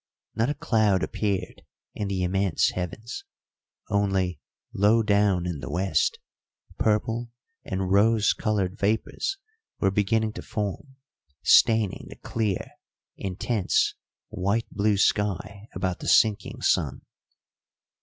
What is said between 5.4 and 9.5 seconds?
in the west, purple and rose coloured vapours